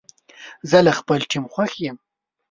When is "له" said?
0.85-0.91